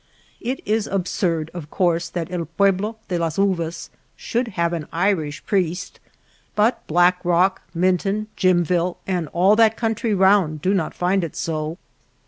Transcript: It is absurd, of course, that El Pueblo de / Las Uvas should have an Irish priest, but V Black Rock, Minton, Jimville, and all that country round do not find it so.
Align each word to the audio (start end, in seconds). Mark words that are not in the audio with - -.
It 0.39 0.61
is 0.65 0.87
absurd, 0.87 1.51
of 1.53 1.69
course, 1.69 2.09
that 2.09 2.31
El 2.31 2.45
Pueblo 2.45 2.97
de 3.07 3.19
/ 3.19 3.19
Las 3.19 3.37
Uvas 3.37 3.91
should 4.15 4.47
have 4.57 4.73
an 4.73 4.87
Irish 4.91 5.45
priest, 5.45 5.99
but 6.55 6.79
V 6.85 6.85
Black 6.87 7.23
Rock, 7.23 7.61
Minton, 7.75 8.25
Jimville, 8.35 8.97
and 9.05 9.27
all 9.27 9.55
that 9.57 9.77
country 9.77 10.15
round 10.15 10.63
do 10.63 10.73
not 10.73 10.95
find 10.95 11.23
it 11.23 11.35
so. 11.35 11.77